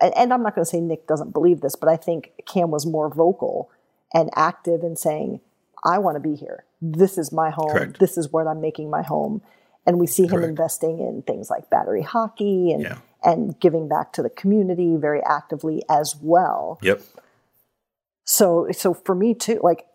[0.00, 2.70] and, and I'm not going to say Nick doesn't believe this, but I think Cam
[2.70, 3.70] was more vocal
[4.12, 5.40] and active in saying,
[5.84, 7.70] I want to be here this is my home.
[7.70, 7.98] Correct.
[7.98, 9.42] This is what I'm making my home.
[9.86, 12.98] And we see him investing in things like battery hockey and yeah.
[13.24, 16.78] and giving back to the community very actively as well.
[16.82, 17.02] Yep.
[18.24, 19.86] So so for me too, like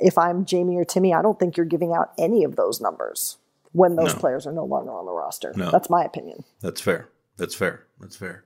[0.00, 3.38] if I'm Jamie or Timmy, I don't think you're giving out any of those numbers
[3.72, 4.20] when those no.
[4.20, 5.52] players are no longer on the roster.
[5.56, 5.70] No.
[5.70, 6.44] That's my opinion.
[6.60, 7.08] That's fair.
[7.36, 7.86] That's fair.
[8.00, 8.44] That's fair.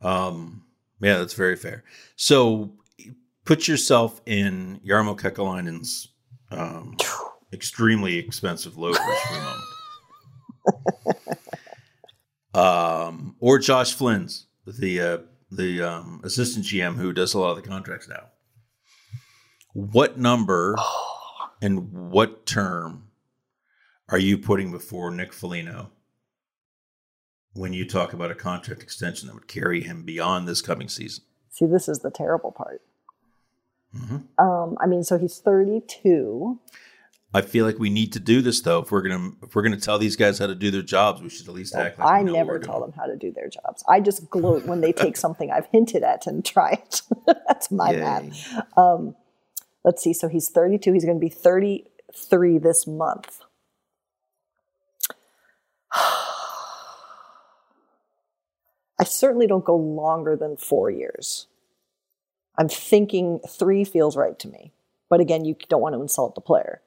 [0.00, 0.64] Um,
[1.00, 1.82] yeah, that's very fair.
[2.14, 2.72] So
[3.44, 6.08] put yourself in Jarmo Kekalainen's
[6.50, 6.96] um,
[7.52, 9.60] extremely expensive loafers for a moment.
[12.54, 15.18] um, or Josh Flynn's, the uh,
[15.50, 18.26] the um, assistant GM who does a lot of the contracts now.
[19.72, 20.76] What number
[21.62, 23.08] and what term
[24.08, 25.90] are you putting before Nick Foligno
[27.54, 31.24] when you talk about a contract extension that would carry him beyond this coming season?
[31.50, 32.82] See, this is the terrible part.
[33.96, 34.44] Mm-hmm.
[34.44, 36.58] Um, I mean, so he's 32.
[37.34, 38.78] I feel like we need to do this though.
[38.78, 41.28] If we're gonna if we're gonna tell these guys how to do their jobs, we
[41.28, 43.82] should at least act like I never tell them how to do their jobs.
[43.88, 47.02] I just gloat when they take something I've hinted at and try it.
[47.48, 47.98] That's my Yay.
[47.98, 48.78] math.
[48.78, 49.16] Um,
[49.84, 50.12] let's see.
[50.12, 50.92] So he's 32.
[50.92, 53.40] He's going to be 33 this month.
[55.92, 56.32] I
[59.04, 61.48] certainly don't go longer than four years.
[62.56, 64.72] I'm thinking three feels right to me.
[65.08, 66.80] But again, you don't want to insult the player.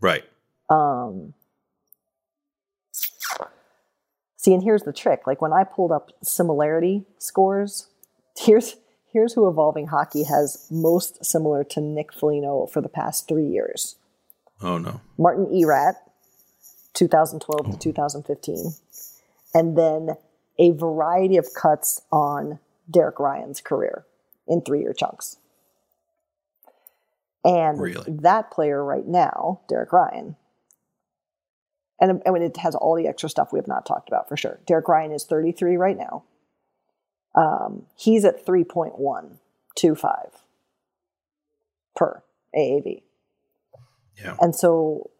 [0.00, 0.24] Right.
[0.68, 1.34] Um,
[4.36, 5.26] see, and here's the trick.
[5.26, 7.88] Like when I pulled up similarity scores,
[8.36, 8.76] here's
[9.12, 13.96] here's who evolving hockey has most similar to Nick Foligno for the past three years.
[14.60, 15.00] Oh no.
[15.18, 15.96] Martin Erat,
[16.94, 17.70] 2012 oh.
[17.72, 18.74] to 2015.
[19.54, 20.16] And then
[20.58, 22.58] a variety of cuts on
[22.90, 24.04] Derek Ryan's career
[24.46, 25.36] in three year chunks.
[27.44, 28.04] And really?
[28.08, 30.36] that player right now, Derek Ryan,
[32.00, 34.36] and I mean, it has all the extra stuff we have not talked about for
[34.36, 34.60] sure.
[34.66, 36.24] Derek Ryan is 33 right now.
[37.34, 40.30] Um, he's at 3.125
[41.96, 42.22] per
[42.56, 43.02] AAV.
[44.16, 44.36] Yeah.
[44.40, 45.10] And so,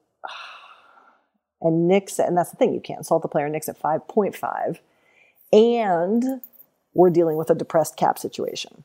[1.61, 3.49] and Nick's, and that's the thing, you can't insult the player.
[3.49, 4.79] Nick's at 5.5.
[5.53, 6.41] And
[6.93, 8.85] we're dealing with a depressed cap situation.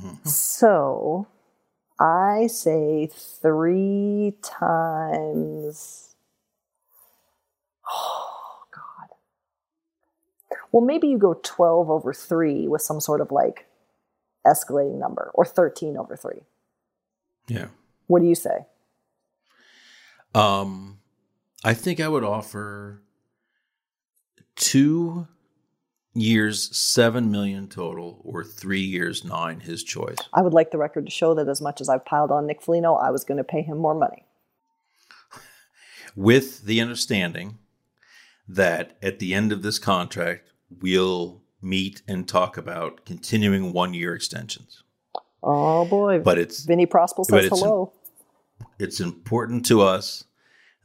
[0.00, 0.28] Mm-hmm.
[0.28, 1.26] So
[1.98, 6.02] I say three times.
[7.88, 9.16] Oh, God.
[10.72, 13.66] Well, maybe you go 12 over 3 with some sort of like
[14.44, 16.40] escalating number or 13 over 3.
[17.48, 17.66] Yeah.
[18.08, 18.66] What do you say?
[20.34, 20.98] Um,
[21.64, 23.02] I think I would offer
[24.56, 25.28] two
[26.16, 30.16] years, seven million total, or three years, nine, his choice.
[30.32, 32.62] I would like the record to show that as much as I've piled on Nick
[32.62, 34.24] Foligno, I was going to pay him more money.
[36.14, 37.58] With the understanding
[38.48, 40.50] that at the end of this contract,
[40.80, 44.82] we'll meet and talk about continuing one year extensions.
[45.42, 46.20] Oh boy!
[46.20, 47.92] But it's Vinny Prospal says it's- hello.
[48.78, 50.24] it's important to us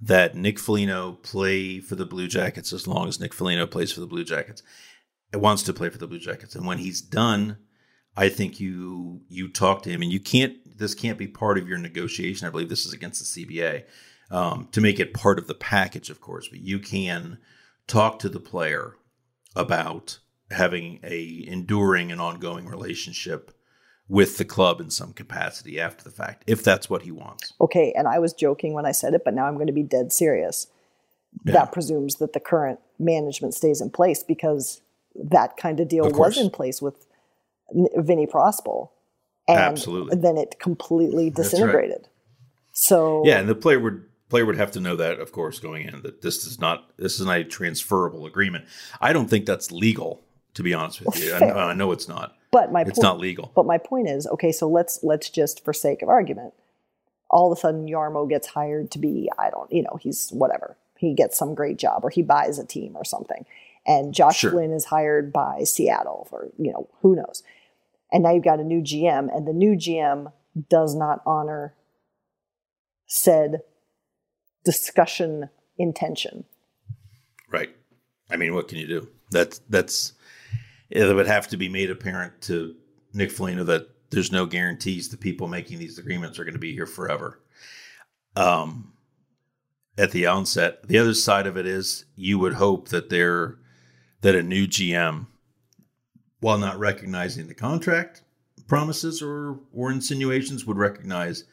[0.01, 3.99] that Nick Foligno play for the Blue Jackets as long as Nick Foligno plays for
[4.01, 4.63] the Blue Jackets.
[5.33, 7.57] It wants to play for the Blue Jackets, and when he's done,
[8.17, 10.57] I think you you talk to him, and you can't.
[10.77, 12.47] This can't be part of your negotiation.
[12.47, 13.83] I believe this is against the CBA
[14.31, 16.47] um, to make it part of the package, of course.
[16.47, 17.37] But you can
[17.87, 18.95] talk to the player
[19.55, 20.19] about
[20.49, 23.51] having a enduring and ongoing relationship
[24.07, 27.53] with the club in some capacity after the fact, if that's what he wants.
[27.61, 29.83] Okay, and I was joking when I said it, but now I'm going to be
[29.83, 30.67] dead serious.
[31.45, 31.53] Yeah.
[31.53, 34.80] That presumes that the current management stays in place because
[35.15, 37.07] that kind of deal Of was in place with
[37.73, 38.89] Vinny Prospal,
[39.47, 40.17] and Absolutely.
[40.17, 41.51] then it completely That's right.
[41.51, 42.07] disintegrated.
[42.73, 45.87] So Yeah, and the player would player would have to know that, of course, going
[45.87, 48.65] in that this is not this is not a transferable agreement.
[48.99, 50.21] I don't think that's legal,
[50.53, 51.33] to be honest with you.
[51.33, 51.71] I.
[51.71, 52.35] I know it's not.
[52.51, 53.51] But my It's point, not legal.
[53.55, 56.53] But my point is, okay, so let's let's just for sake of argument,
[57.29, 60.77] all of a sudden Jarmo gets hired to be, I don't, you know, he's whatever.
[60.97, 63.45] He gets some great job or he buys a team or something.
[63.85, 64.51] And Josh Sure.
[64.51, 67.43] Flynn is hired by Seattle or, you know, who knows.
[68.11, 70.31] And now you've got a new GM and the new GM
[70.69, 71.73] does not honor
[73.07, 73.61] said
[74.63, 76.45] discussion intention.
[77.49, 77.75] Right.
[78.29, 79.09] I mean, what can you do?
[79.31, 80.13] That's that's
[80.89, 82.75] it would have to be made apparent to
[83.13, 86.73] Nick Foligno that there's no guarantees the people making these agreements are going to be
[86.73, 87.41] here forever.
[88.35, 88.93] Um,
[89.97, 93.57] at the onset, the other side of it is you would hope that they're
[94.21, 95.27] that a new GM,
[96.39, 98.21] while not recognizing the contract
[98.67, 101.43] promises or or insinuations, would recognize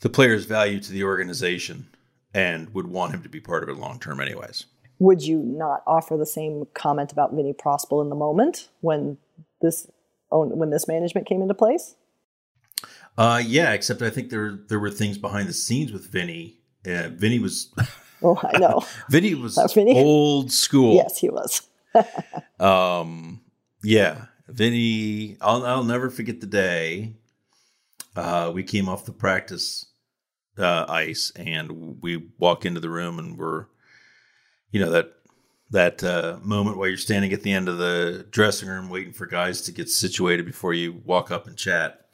[0.00, 1.88] the player's value to the organization
[2.32, 4.66] and would want him to be part of it long term, anyways.
[4.98, 9.18] would you not offer the same comment about Vinny Prospal in the moment when
[9.60, 9.88] this
[10.30, 11.94] when this management came into place?
[13.16, 16.60] Uh, yeah, except I think there there were things behind the scenes with Vinny.
[16.86, 17.74] Uh, Vinny was
[18.22, 18.82] Oh, I know.
[19.10, 19.98] Vinny was That Vinny?
[20.02, 20.94] old school.
[20.96, 21.62] yes, he was.
[22.60, 23.40] Um,
[23.82, 25.36] yeah, Vinny.
[25.40, 27.14] I'll I'll never forget the day.
[28.16, 29.86] Uh, we came off the practice
[30.58, 33.66] uh, ice and we walk into the room and we're,
[34.72, 35.12] you know that
[35.70, 39.26] that uh, moment while you're standing at the end of the dressing room waiting for
[39.26, 42.06] guys to get situated before you walk up and chat.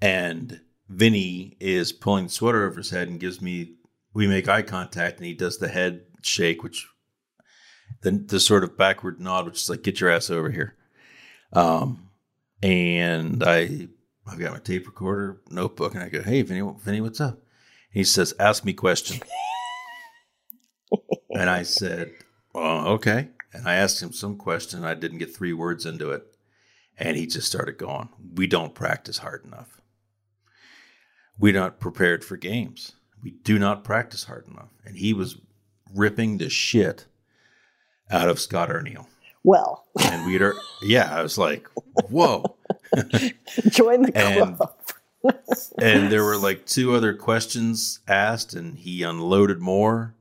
[0.00, 3.74] And Vinny is pulling the sweater over his head and gives me.
[4.12, 6.86] We make eye contact and he does the head shake, which
[8.02, 10.76] the the sort of backward nod, which is like, "Get your ass over here."
[11.52, 12.10] Um,
[12.62, 13.88] and I
[14.26, 17.40] I've got my tape recorder, notebook, and I go, "Hey, Vinny, Vinny, what's up?"
[17.90, 19.20] he says, "Ask me question."
[21.30, 22.12] and I said,
[22.54, 24.84] "Oh, okay." And I asked him some question.
[24.84, 26.24] I didn't get three words into it,
[26.98, 29.80] and he just started going, "We don't practice hard enough.
[31.38, 32.92] We're not prepared for games.
[33.22, 35.36] We do not practice hard enough." And he was
[35.94, 37.06] ripping the shit
[38.10, 39.06] out of Scott Arniel.
[39.42, 41.66] Well, And we'd, er, yeah, I was like,
[42.10, 42.56] whoa.
[43.70, 44.74] join the And- club.
[45.78, 50.14] and there were like two other questions asked, and he unloaded more.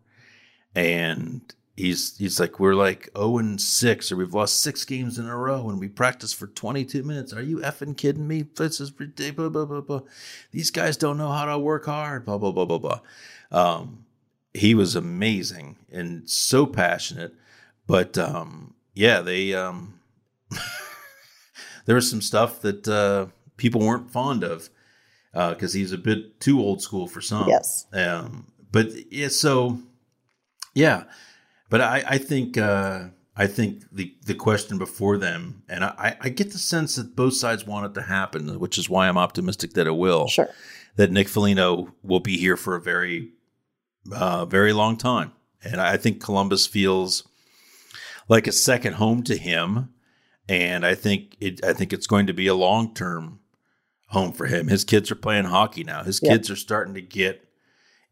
[0.75, 1.41] And
[1.79, 5.35] he's he's like, we're like zero and six, or we've lost six games in a
[5.35, 7.33] row, and we practiced for twenty two minutes.
[7.33, 8.43] Are you effing kidding me?
[8.43, 9.51] This is ridiculous.
[9.51, 10.01] Blah, blah, blah.
[10.51, 12.25] These guys don't know how to work hard.
[12.25, 12.99] Blah blah blah blah blah.
[13.51, 14.05] Um,
[14.53, 17.33] he was amazing and so passionate,
[17.87, 19.99] but um, yeah, they um,
[21.85, 23.27] there was some stuff that uh,
[23.57, 24.69] people weren't fond of
[25.33, 27.47] because he's a bit too old school for some.
[27.47, 27.87] Yes.
[27.93, 29.79] Um, but yeah, so
[30.73, 31.03] yeah,
[31.69, 33.05] but I, I think uh,
[33.35, 37.33] I think the the question before them, and I, I get the sense that both
[37.35, 40.27] sides want it to happen, which is why I'm optimistic that it will.
[40.27, 40.49] Sure.
[40.95, 43.29] That Nick Foligno will be here for a very,
[44.11, 45.31] uh, very long time,
[45.63, 47.27] and I think Columbus feels
[48.27, 49.89] like a second home to him,
[50.49, 53.39] and I think it I think it's going to be a long term
[54.07, 54.67] home for him.
[54.67, 56.03] His kids are playing hockey now.
[56.03, 56.31] His Yeah.
[56.33, 57.47] kids are starting to get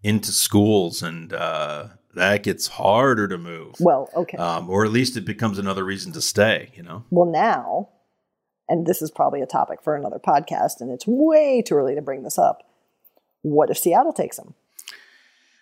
[0.04, 1.88] into schools, and uh,
[2.18, 3.76] that gets harder to move.
[3.80, 4.38] Well, okay.
[4.38, 6.72] Um, or at least it becomes another reason to stay.
[6.76, 7.90] You know, well, now,
[8.70, 12.02] and this is probably a topic for another podcast, and it's way too early to
[12.02, 12.64] bring this up.
[13.42, 14.54] What if Seattle takes him?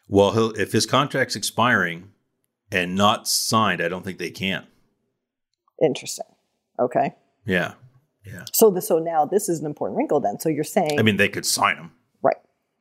[0.08, 2.12] well, he'll, if his contract's expiring
[2.72, 4.66] and not signed, I don't think they can.
[5.82, 6.26] Interesting.
[6.80, 7.14] Okay.
[7.46, 7.74] Yeah,
[8.26, 8.46] yeah.
[8.54, 10.40] So the, so now this is an important wrinkle then.
[10.40, 11.92] So you're saying I mean, they could sign him.
[12.22, 12.38] right,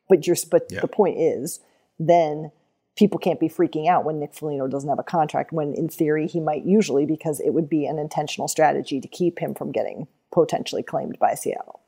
[0.09, 0.81] but you're but Yeah.
[0.81, 1.61] the point is
[1.99, 2.51] then
[2.97, 6.27] people can't be freaking out when Nick Foligno doesn't have a contract when in theory
[6.27, 10.07] he might usually because it would be an intentional strategy to keep him from getting
[10.33, 11.81] potentially claimed by Seattle.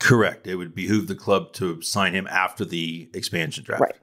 [0.00, 0.46] Correct.
[0.46, 3.82] It would behoove the club to sign him after the expansion draft.
[3.82, 3.96] Right.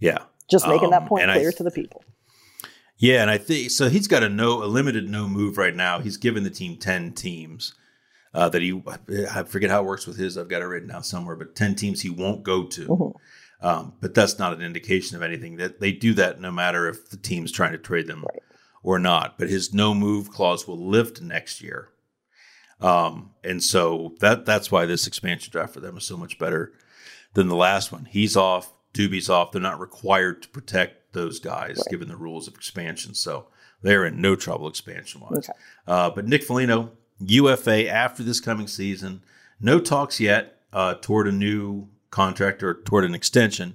[0.00, 0.18] Yeah.
[0.50, 2.04] Just making that Um, point and I clear th- to the people.
[2.96, 3.88] Yeah, and I think so.
[3.88, 5.98] He's got a no, a limited no move right now.
[5.98, 7.74] He's given the team ten teams
[8.32, 8.82] uh, that he.
[9.32, 10.38] I forget how it works with his.
[10.38, 12.86] I've got it written down somewhere, but ten teams he won't go to.
[12.86, 13.18] Mm-hmm.
[13.64, 15.56] Um, but that's not an indication of anything.
[15.56, 18.26] That they do that no matter if the team's trying to trade them
[18.82, 19.38] or not.
[19.38, 21.88] But his no move clause will lift next year,
[22.82, 26.74] um, and so that that's why this expansion draft for them is so much better
[27.32, 28.04] than the last one.
[28.04, 28.70] He's off.
[28.92, 29.50] Doobie's off.
[29.50, 33.14] They're not required to protect those guys given the rules of expansion.
[33.14, 33.46] So
[33.80, 35.48] they're in no trouble expansion wise.
[35.48, 35.58] Okay.
[35.86, 39.22] Uh, but Nick Foligno, UFA after this coming season.
[39.58, 43.74] No talks yet uh, toward a new contract or toward an extension,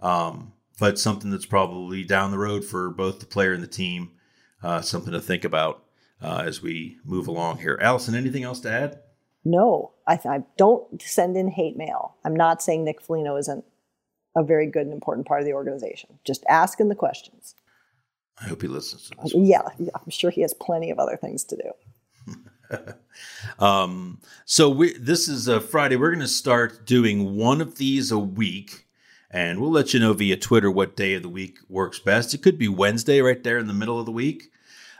[0.00, 4.10] um, but something that's probably down the road for both the player and the team.
[4.62, 5.84] Uh, something to think about
[6.20, 7.78] uh, as we move along here.
[7.80, 8.98] Alison, anything else to add?
[9.44, 12.16] No, I, I don't send in hate mail.
[12.24, 13.64] I'm not saying Nick Foligno isn't
[14.34, 16.18] a very good and important part of the organization.
[16.24, 17.54] Just asking the questions.
[18.40, 19.34] I hope he listens to this.
[19.34, 22.34] Yeah, yeah, I'm sure he has plenty of other things to do.
[23.58, 25.96] Um, so we, this is a Friday.
[25.96, 28.86] We're going to start doing one of these a week,
[29.30, 32.34] and we'll let you know via Twitter what day of the week works best.
[32.34, 34.50] It could be Wednesday, right there in the middle of the week,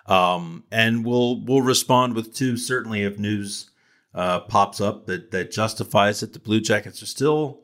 [0.07, 2.57] um, and we'll we'll respond with two.
[2.57, 3.71] Certainly, if news
[4.15, 7.61] uh, pops up that that justifies it, the Blue Jackets are still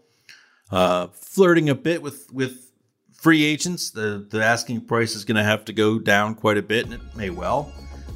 [0.70, 2.70] uh, flirting a bit with with
[3.12, 3.90] free agents.
[3.90, 6.94] The the asking price is going to have to go down quite a bit, and
[6.94, 7.72] it may well.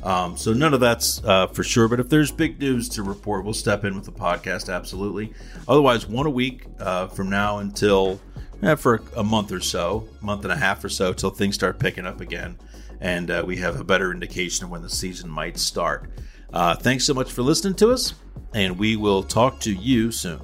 [0.07, 1.89] Um, so none of that's uh, for sure.
[1.89, 4.73] But if there's big news to report, we'll step in with the podcast.
[4.73, 5.35] Absolutely.
[5.67, 8.21] Otherwise, one a week uh, from now until
[8.63, 11.81] eh, for a month or so, month and a half or so, till things start
[11.81, 12.57] picking up again,
[13.01, 16.09] and uh, we have a better indication of when the season might start.
[16.53, 18.15] Uh, thanks so much for listening to us,
[18.55, 20.41] and we will talk to you soon.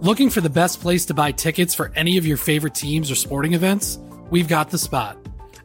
[0.00, 3.14] Looking for the best place to buy tickets for any of your favorite teams or
[3.14, 3.98] sporting events?
[4.30, 5.18] We've got the spot.